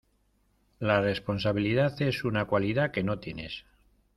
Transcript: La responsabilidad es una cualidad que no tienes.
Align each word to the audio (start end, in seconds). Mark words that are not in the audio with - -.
La 0.79 0.99
responsabilidad 0.99 2.01
es 2.01 2.23
una 2.23 2.45
cualidad 2.45 2.89
que 2.89 3.03
no 3.03 3.19
tienes. 3.19 3.65